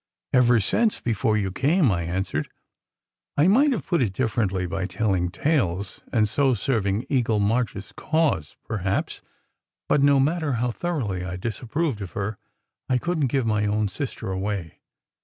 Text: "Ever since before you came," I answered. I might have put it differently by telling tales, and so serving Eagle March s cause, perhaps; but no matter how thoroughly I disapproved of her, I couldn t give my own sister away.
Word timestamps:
"Ever 0.33 0.59
since 0.59 0.99
before 0.99 1.37
you 1.37 1.51
came," 1.51 1.91
I 1.91 2.01
answered. 2.01 2.49
I 3.37 3.47
might 3.47 3.71
have 3.71 3.85
put 3.85 4.01
it 4.01 4.13
differently 4.13 4.65
by 4.65 4.87
telling 4.87 5.29
tales, 5.29 6.01
and 6.11 6.27
so 6.27 6.55
serving 6.55 7.05
Eagle 7.07 7.39
March 7.39 7.75
s 7.75 7.91
cause, 7.91 8.55
perhaps; 8.65 9.21
but 9.87 10.01
no 10.01 10.19
matter 10.19 10.53
how 10.53 10.71
thoroughly 10.71 11.23
I 11.23 11.35
disapproved 11.35 12.01
of 12.01 12.13
her, 12.13 12.39
I 12.89 12.97
couldn 12.97 13.27
t 13.27 13.27
give 13.27 13.45
my 13.45 13.67
own 13.67 13.89
sister 13.89 14.31
away. 14.31 14.79